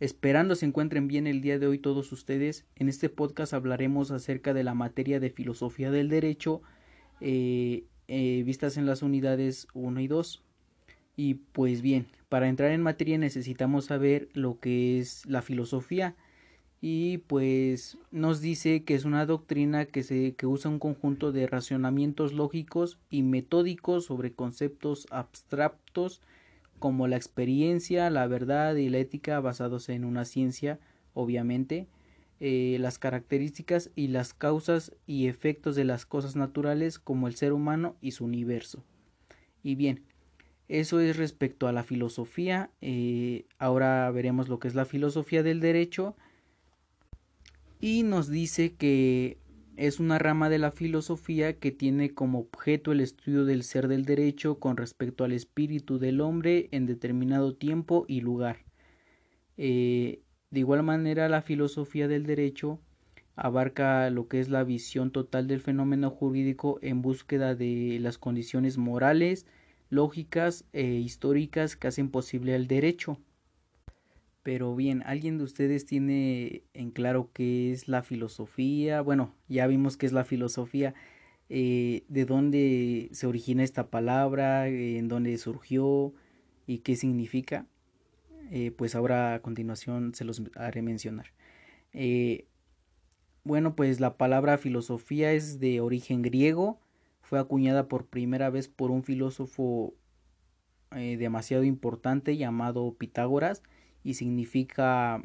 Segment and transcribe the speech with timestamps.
[0.00, 2.64] Esperando se encuentren bien el día de hoy todos ustedes.
[2.76, 6.62] En este podcast hablaremos acerca de la materia de filosofía del derecho
[7.20, 10.44] eh, eh, vistas en las unidades 1 y 2.
[11.16, 16.14] Y pues bien, para entrar en materia necesitamos saber lo que es la filosofía
[16.80, 21.48] y pues nos dice que es una doctrina que se que usa un conjunto de
[21.48, 26.20] racionamientos lógicos y metódicos sobre conceptos abstractos
[26.78, 30.78] como la experiencia, la verdad y la ética basados en una ciencia,
[31.14, 31.86] obviamente,
[32.40, 37.52] eh, las características y las causas y efectos de las cosas naturales como el ser
[37.52, 38.84] humano y su universo.
[39.62, 40.04] Y bien,
[40.68, 42.70] eso es respecto a la filosofía.
[42.80, 46.14] Eh, ahora veremos lo que es la filosofía del derecho.
[47.80, 49.38] Y nos dice que
[49.78, 54.04] es una rama de la filosofía que tiene como objeto el estudio del ser del
[54.04, 58.64] derecho con respecto al espíritu del hombre en determinado tiempo y lugar.
[59.56, 62.80] Eh, de igual manera, la filosofía del derecho
[63.36, 68.78] abarca lo que es la visión total del fenómeno jurídico en búsqueda de las condiciones
[68.78, 69.46] morales,
[69.90, 73.20] lógicas e históricas que hacen posible el derecho.
[74.48, 79.02] Pero bien, ¿alguien de ustedes tiene en claro qué es la filosofía?
[79.02, 80.94] Bueno, ya vimos qué es la filosofía,
[81.50, 86.14] eh, de dónde se origina esta palabra, en dónde surgió
[86.66, 87.66] y qué significa.
[88.50, 91.26] Eh, pues ahora a continuación se los haré mencionar.
[91.92, 92.46] Eh,
[93.44, 96.80] bueno, pues la palabra filosofía es de origen griego,
[97.20, 99.92] fue acuñada por primera vez por un filósofo
[100.90, 103.62] demasiado importante llamado Pitágoras,
[104.02, 105.22] y significa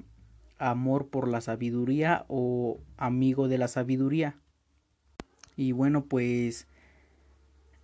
[0.57, 4.39] amor por la sabiduría o amigo de la sabiduría.
[5.55, 6.67] Y bueno, pues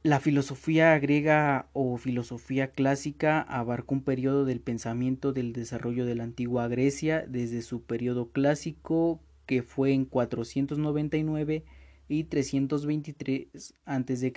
[0.01, 6.23] la filosofía griega o filosofía clásica abarca un periodo del pensamiento del desarrollo de la
[6.23, 11.65] antigua Grecia desde su periodo clásico que fue en 499
[12.07, 14.33] y 323 a.C.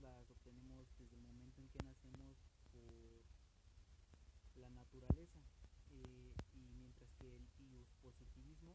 [0.00, 2.36] las obtenemos desde el momento en que nacemos
[2.72, 3.24] por
[4.60, 5.40] la naturaleza.
[5.90, 8.74] Eh, y mientras que el ius positivismo,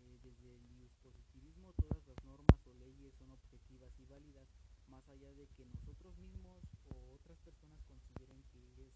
[0.00, 4.48] eh, desde el ius positivismo todas las normas o leyes son objetivas y válidas,
[4.88, 8.94] más allá de que nosotros mismos o otras personas consideren que es,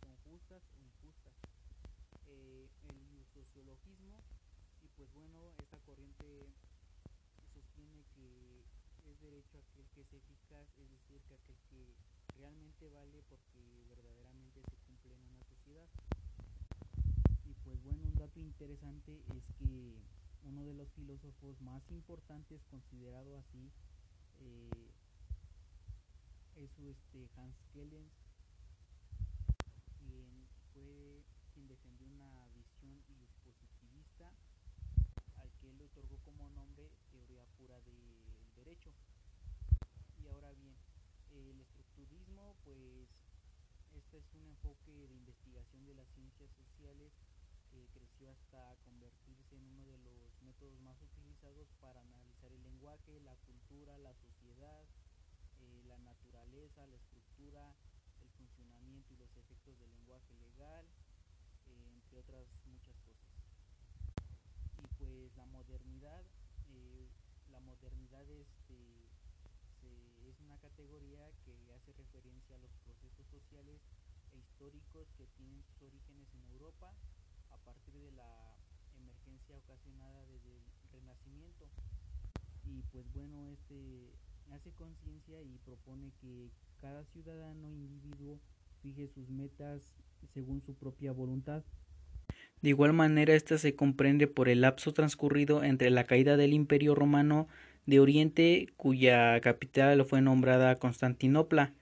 [0.00, 1.36] son justas o injustas.
[2.26, 4.16] Eh, el sociologismo,
[4.80, 6.48] y pues bueno, esta corriente
[7.52, 8.64] sostiene que
[9.04, 11.92] es derecho aquel que es eficaz, es decir, que aquel que
[12.38, 15.88] realmente vale porque verdaderamente se cumple en una sociedad.
[17.44, 20.00] Y pues bueno, un dato interesante es que
[20.44, 23.70] uno de los filósofos más importantes, considerado así,
[24.40, 24.88] eh,
[26.56, 28.21] es este Hans Kellens, quien
[30.82, 31.22] fue
[31.54, 32.98] quien defendió una visión
[33.44, 34.32] positivista
[35.38, 38.90] al que él le otorgó como nombre teoría pura de derecho.
[40.18, 40.74] Y ahora bien,
[41.30, 43.08] el estructurismo, pues
[43.94, 47.12] este es un enfoque de investigación de las ciencias sociales
[47.70, 53.20] que creció hasta convertirse en uno de los métodos más utilizados para analizar el lenguaje,
[53.20, 54.84] la cultura, la sociedad,
[55.60, 57.74] eh, la naturaleza, la estructura,
[59.22, 60.84] los efectos del lenguaje legal,
[61.68, 63.30] eh, entre otras muchas cosas.
[64.82, 66.24] Y pues la modernidad
[66.74, 67.08] eh,
[67.50, 69.06] la modernidad este,
[70.26, 73.80] es una categoría que hace referencia a los procesos sociales
[74.32, 76.90] e históricos que tienen sus orígenes en Europa
[77.50, 78.56] a partir de la
[78.96, 80.62] emergencia ocasionada desde el
[80.92, 81.68] Renacimiento.
[82.64, 84.12] Y pues bueno, este
[84.50, 86.50] hace conciencia y propone que
[86.80, 88.40] cada ciudadano individuo
[88.82, 89.94] fije sus metas
[90.34, 91.62] según su propia voluntad.
[92.60, 96.94] De igual manera, esta se comprende por el lapso transcurrido entre la caída del Imperio
[96.94, 97.48] romano
[97.86, 101.74] de Oriente, cuya capital fue nombrada Constantinopla.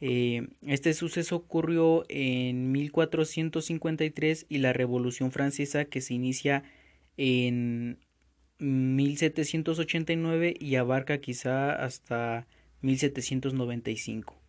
[0.00, 6.62] Eh, este suceso ocurrió en 1453 y la Revolución Francesa que se inicia
[7.16, 7.98] en
[8.58, 12.46] 1789 y abarca quizá hasta
[12.82, 14.39] 1795.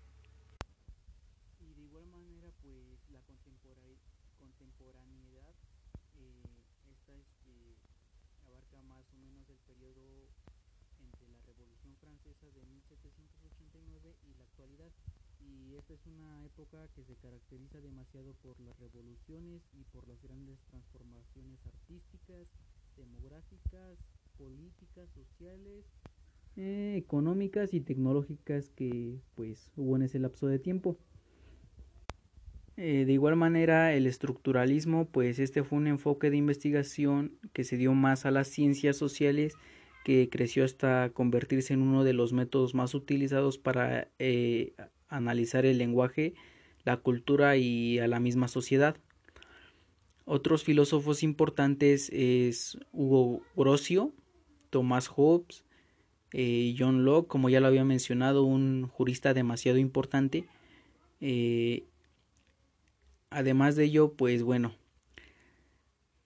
[11.00, 14.92] Entre la Revolución Francesa de 1789 y la actualidad.
[15.40, 20.22] y esta es una época que se caracteriza demasiado por las revoluciones y por las
[20.22, 22.48] grandes transformaciones artísticas,
[22.98, 23.98] demográficas,
[24.38, 25.86] políticas, sociales,
[26.58, 31.00] eh, económicas y tecnológicas que pues hubo en ese lapso de tiempo.
[32.78, 37.78] Eh, de igual manera, el estructuralismo, pues este fue un enfoque de investigación que se
[37.78, 39.56] dio más a las ciencias sociales,
[40.04, 44.74] que creció hasta convertirse en uno de los métodos más utilizados para eh,
[45.10, 46.34] analizar el lenguaje,
[46.84, 48.96] la cultura y a la misma sociedad.
[50.26, 54.14] Otros filósofos importantes es Hugo Grocio,
[54.70, 55.66] Thomas Hobbes,
[56.34, 60.46] eh, John Locke, como ya lo había mencionado, un jurista demasiado importante.
[61.20, 61.84] Eh,
[63.31, 64.75] además de ello, pues bueno,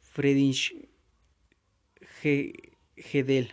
[0.01, 0.75] Friedrich
[2.97, 3.51] Gedel.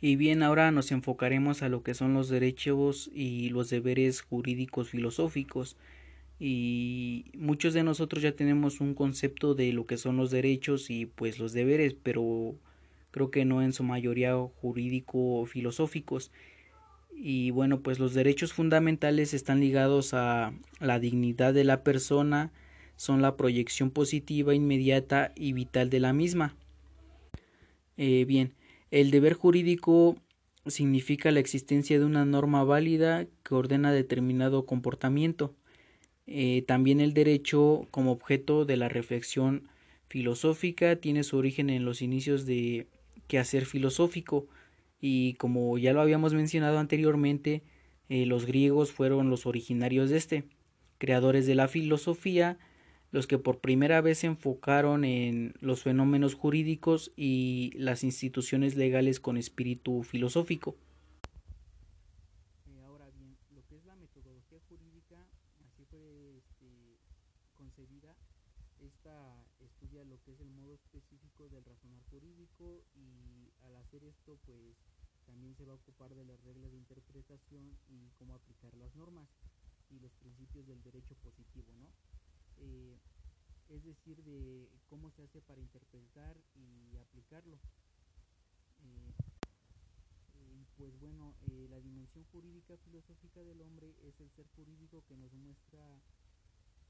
[0.00, 4.88] Y bien, ahora nos enfocaremos a lo que son los derechos y los deberes jurídicos
[4.88, 5.76] filosóficos.
[6.40, 11.06] Y muchos de nosotros ya tenemos un concepto de lo que son los derechos y
[11.06, 12.56] pues los deberes, pero
[13.12, 16.32] creo que no en su mayoría jurídico o filosóficos.
[17.14, 22.52] Y bueno, pues los derechos fundamentales están ligados a la dignidad de la persona,
[22.96, 26.56] son la proyección positiva, inmediata y vital de la misma.
[27.96, 28.54] Eh, bien,
[28.90, 30.16] el deber jurídico
[30.66, 35.54] significa la existencia de una norma válida que ordena determinado comportamiento.
[36.26, 39.68] Eh, también el derecho como objeto de la reflexión
[40.08, 42.86] filosófica tiene su origen en los inicios de
[43.26, 44.46] quehacer filosófico
[45.02, 47.62] y como ya lo habíamos mencionado anteriormente,
[48.08, 50.44] eh, los griegos fueron los originarios de este,
[50.98, 52.58] creadores de la filosofía
[53.12, 59.20] los que por primera vez se enfocaron en los fenómenos jurídicos y las instituciones legales
[59.20, 60.76] con espíritu filosófico.
[62.66, 65.28] Eh, ahora bien, lo que es la metodología jurídica,
[65.60, 66.96] así fue este,
[67.54, 68.16] concebida,
[68.80, 73.21] esta estudia lo que es el modo específico del razonar jurídico y
[73.82, 74.76] hacer esto pues
[75.26, 79.28] también se va a ocupar de las reglas de interpretación y cómo aplicar las normas
[79.90, 81.88] y los principios del derecho positivo, ¿no?
[82.58, 82.98] Eh,
[83.68, 87.58] es decir, de cómo se hace para interpretar y aplicarlo.
[88.84, 89.12] Eh,
[90.34, 95.16] y pues bueno, eh, la dimensión jurídica filosófica del hombre es el ser jurídico que
[95.16, 96.02] nos muestra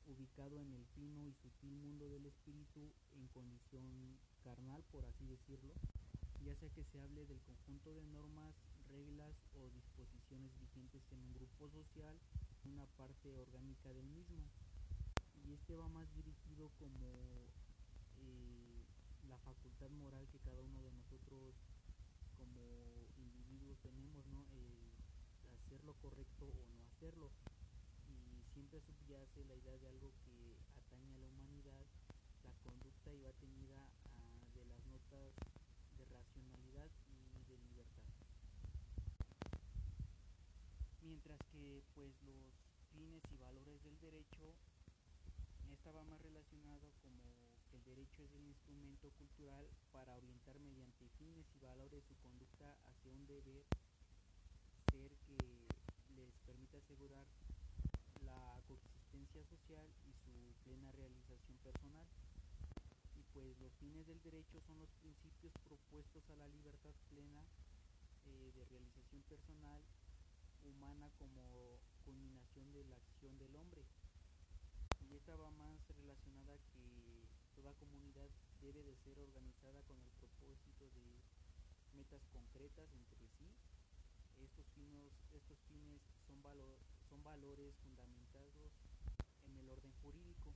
[0.06, 5.74] ubicado en el fino y sutil mundo del espíritu en condición carnal, por así decirlo,
[6.44, 8.54] ya sea que se hable del conjunto de normas,
[8.88, 12.18] reglas o disposiciones vigentes en un grupo social,
[12.64, 14.50] una parte orgánica del mismo
[15.44, 17.50] y este va más dirigido como
[18.18, 18.84] eh,
[19.28, 21.54] la facultad moral que cada uno de nosotros
[22.38, 24.44] como individuos tenemos, ¿no?
[25.72, 27.30] hacer lo correcto o no hacerlo.
[28.08, 31.86] Y siempre subyace la idea de algo que atañe a la humanidad,
[32.44, 35.32] la conducta iba tenida a, de las notas
[35.96, 38.02] de racionalidad y de libertad.
[41.12, 42.56] Mientras que pues los
[42.90, 44.56] fines y valores del derecho
[45.70, 47.20] estaba más relacionado como
[47.68, 52.78] que el derecho es el instrumento cultural para orientar mediante fines y valores su conducta
[52.88, 53.66] hacia un deber
[54.90, 55.68] ser que
[56.16, 57.26] les permita asegurar
[58.24, 62.08] la coexistencia social y su plena realización personal.
[63.16, 67.44] Y pues los fines del derecho son los principios propuestos a la libertad plena
[68.24, 69.84] eh, de realización personal
[70.64, 71.42] humana como
[72.04, 73.84] culminación de la acción del hombre
[75.10, 80.88] y esta va más relacionada que toda comunidad debe de ser organizada con el propósito
[80.96, 81.04] de
[81.94, 83.44] metas concretas entre sí.
[84.40, 86.78] Estos fines, estos fines son, valor,
[87.08, 88.72] son valores fundamentados
[89.44, 90.52] en el orden jurídico,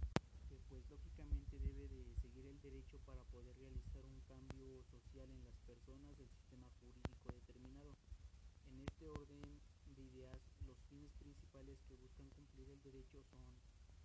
[0.49, 5.45] que pues lógicamente debe de seguir el derecho para poder realizar un cambio social en
[5.45, 7.93] las personas del sistema jurídico determinado.
[8.67, 9.66] En este orden de
[10.67, 13.43] los fines principales que buscan cumplir el derecho son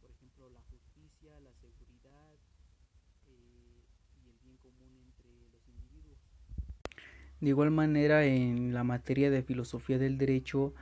[0.01, 2.33] por ejemplo, la justicia, la seguridad
[3.27, 3.83] eh,
[4.23, 6.17] y el bien común entre los individuos.
[7.39, 10.73] De igual manera, en la materia de filosofía del derecho,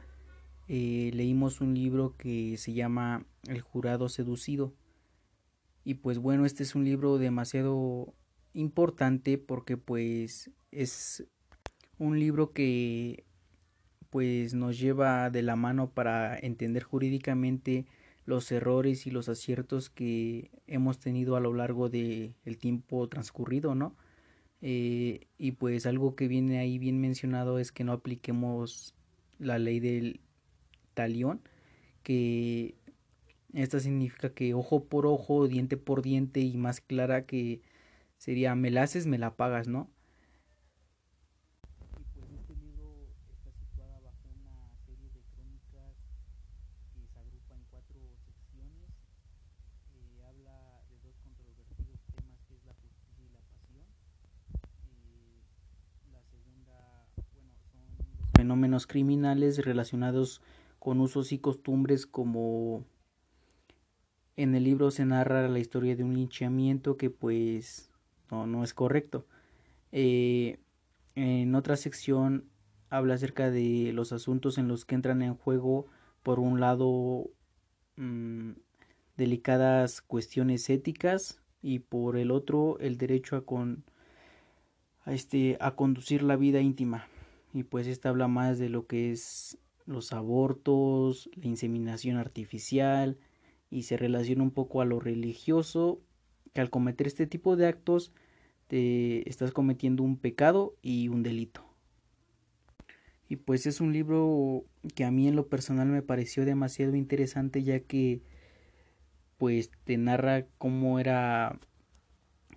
[0.67, 4.73] eh, leímos un libro que se llama El jurado seducido.
[5.83, 8.13] Y pues bueno, este es un libro demasiado
[8.53, 11.25] importante porque pues es
[11.97, 13.25] un libro que
[14.09, 17.85] pues nos lleva de la mano para entender jurídicamente
[18.25, 23.95] los errores y los aciertos que hemos tenido a lo largo del tiempo transcurrido, ¿no?
[24.61, 28.93] Eh, y pues algo que viene ahí bien mencionado es que no apliquemos
[29.39, 30.21] la ley del
[30.93, 31.41] talión,
[32.03, 32.75] que
[33.53, 37.61] esta significa que ojo por ojo, diente por diente y más clara que
[38.17, 39.89] sería me la haces, me la pagas, ¿no?
[58.49, 60.41] Fenómenos criminales relacionados
[60.79, 62.83] con usos y costumbres como
[64.37, 67.91] en el libro se narra la historia de un linchamiento que pues
[68.31, 69.27] no, no es correcto.
[69.91, 70.57] Eh,
[71.13, 72.45] en otra sección
[72.89, 75.85] habla acerca de los asuntos en los que entran en juego
[76.23, 77.29] por un lado
[77.97, 78.53] mm,
[79.15, 83.83] delicadas cuestiones éticas y por el otro el derecho a, con,
[85.05, 87.05] a, este, a conducir la vida íntima
[87.53, 93.17] y pues esta habla más de lo que es los abortos, la inseminación artificial
[93.71, 95.99] y se relaciona un poco a lo religioso
[96.53, 98.11] que al cometer este tipo de actos
[98.67, 101.65] te estás cometiendo un pecado y un delito.
[103.27, 104.63] Y pues es un libro
[104.95, 108.21] que a mí en lo personal me pareció demasiado interesante ya que
[109.37, 111.59] pues te narra cómo era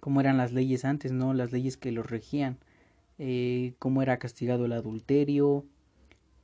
[0.00, 1.32] cómo eran las leyes antes, ¿no?
[1.32, 2.58] Las leyes que los regían
[3.18, 5.64] eh, cómo era castigado el adulterio,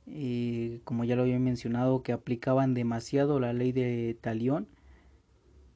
[0.07, 4.67] eh, como ya lo había mencionado, que aplicaban demasiado la ley de talión.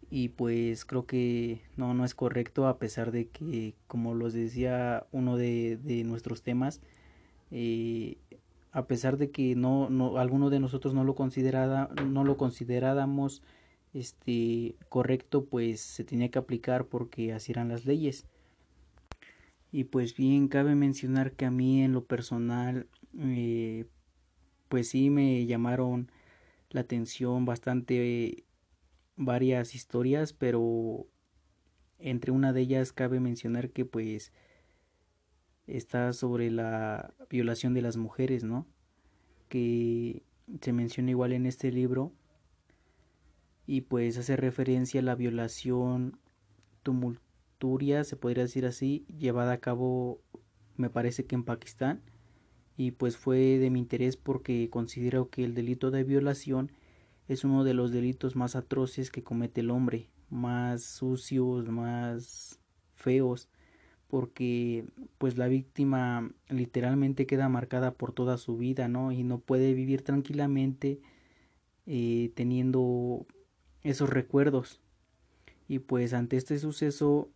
[0.09, 5.07] Y pues creo que no, no es correcto a pesar de que, como los decía
[5.11, 6.81] uno de, de nuestros temas,
[7.51, 8.17] eh,
[8.71, 13.43] a pesar de que no, no alguno de nosotros no lo considerara, no lo consideráramos
[13.93, 18.25] este correcto pues se tenía que aplicar porque así eran las leyes
[19.73, 22.87] y pues bien, cabe mencionar que a mí en lo personal,
[23.17, 23.87] eh,
[24.69, 26.11] pues sí me llamaron
[26.69, 28.45] la atención bastante
[29.15, 31.07] varias historias, pero
[31.97, 34.31] entre una de ellas cabe mencionar que pues
[35.65, 38.67] está sobre la violación de las mujeres, ¿no?
[39.49, 40.21] Que
[40.61, 42.13] se menciona igual en este libro
[43.65, 46.19] y pues hace referencia a la violación
[46.83, 47.22] tumultuosa
[48.03, 50.19] se podría decir así, llevada a cabo
[50.75, 52.01] me parece que en Pakistán
[52.75, 56.71] y pues fue de mi interés porque considero que el delito de violación
[57.27, 62.59] es uno de los delitos más atroces que comete el hombre, más sucios, más
[62.95, 63.47] feos,
[64.09, 64.85] porque
[65.17, 69.11] pues la víctima literalmente queda marcada por toda su vida, ¿no?
[69.11, 70.99] Y no puede vivir tranquilamente
[71.85, 73.25] eh, teniendo
[73.83, 74.81] esos recuerdos.
[75.67, 77.29] Y pues ante este suceso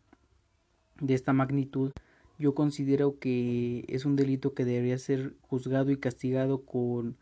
[0.99, 1.91] de esta magnitud,
[2.39, 7.17] yo considero que es un delito que debería ser juzgado y castigado con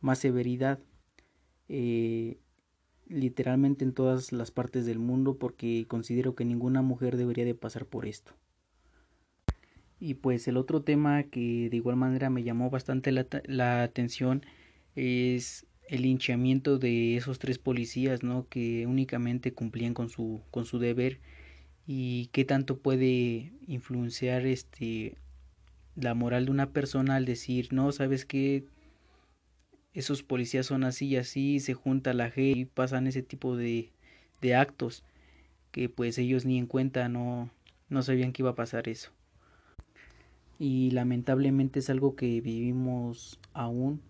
[0.00, 0.78] más severidad,
[1.68, 2.38] eh,
[3.06, 7.86] literalmente en todas las partes del mundo, porque considero que ninguna mujer debería de pasar
[7.86, 8.32] por esto.
[10.00, 14.44] Y pues el otro tema que de igual manera me llamó bastante la, la atención
[14.94, 18.46] es el linchamiento de esos tres policías, ¿no?
[18.48, 21.20] Que únicamente cumplían con su, con su deber
[21.90, 25.16] y qué tanto puede influenciar este
[25.96, 28.66] la moral de una persona al decir no sabes que
[29.94, 33.90] esos policías son así y así se junta la gente y pasan ese tipo de,
[34.42, 35.02] de actos
[35.72, 37.50] que pues ellos ni en cuenta no
[37.88, 39.10] no sabían que iba a pasar eso
[40.58, 44.02] y lamentablemente es algo que vivimos aún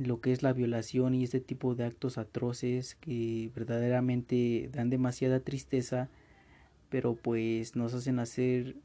[0.00, 5.40] lo que es la violación y este tipo de actos atroces que verdaderamente dan demasiada
[5.40, 6.10] tristeza
[6.90, 8.76] pero pues nos hacen hacer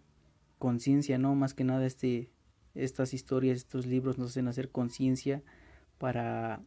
[0.59, 1.35] conciencia, ¿no?
[1.35, 2.29] Más que nada este,
[2.75, 5.41] estas historias, estos libros nos hacen hacer conciencia
[5.97, 6.61] para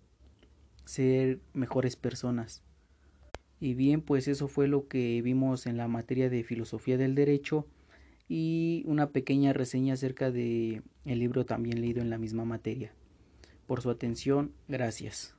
[0.84, 2.62] ser mejores personas.
[3.60, 7.66] Y bien, pues eso fue lo que vimos en la materia de filosofía del derecho
[8.28, 12.92] y una pequeña reseña acerca de el libro también leído en la misma materia.
[13.68, 15.37] Por su atención, gracias.